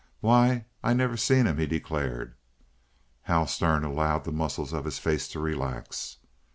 "Why, 0.19 0.65
I 0.83 0.93
never 0.95 1.15
seen 1.15 1.45
him," 1.45 1.59
he 1.59 1.67
declared. 1.67 2.33
Hall 3.27 3.45
Stern 3.45 3.83
allowed 3.83 4.23
the 4.23 4.31
muscles 4.31 4.73
of 4.73 4.85
his 4.85 4.97
face 4.97 5.27
to 5.27 5.39
relax. 5.39 6.17